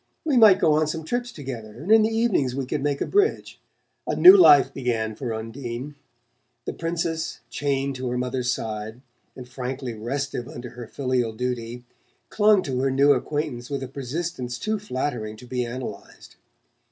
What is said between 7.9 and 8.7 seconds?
her mother's